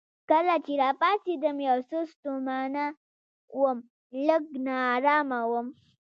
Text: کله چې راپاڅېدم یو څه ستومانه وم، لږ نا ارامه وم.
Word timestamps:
کله 0.29 0.55
چې 0.65 0.73
راپاڅېدم 0.83 1.57
یو 1.69 1.77
څه 1.89 1.97
ستومانه 2.13 2.85
وم، 3.59 3.77
لږ 4.27 4.43
نا 4.65 4.77
ارامه 4.95 5.39
وم. 5.51 5.67